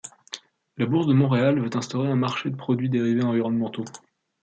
[0.77, 3.85] La Bourse de Montréal veut instaurer un marché de produits dérivés environnementaux.